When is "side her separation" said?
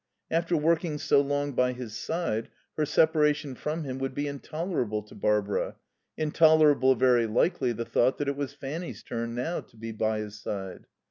1.95-3.53